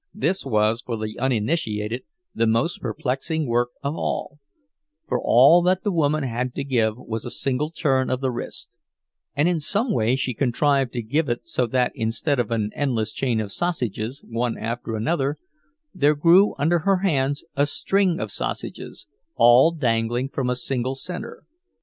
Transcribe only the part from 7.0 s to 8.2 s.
a single turn of